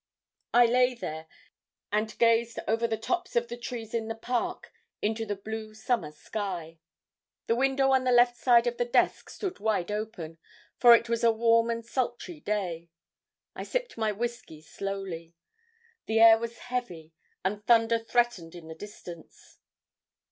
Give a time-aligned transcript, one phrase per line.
[0.51, 1.27] I lay there
[1.91, 5.35] and gazed out over the tops of the trees in the park up into the
[5.35, 6.79] blue summer sky.
[7.45, 10.39] The window on the left side of the desk stood wide open,
[10.79, 12.89] for it was a warm and sultry day.
[13.53, 15.35] I sipped my whisky slowly.
[16.07, 17.13] The air was heavy,
[17.45, 19.59] and thunder threatened in the distance.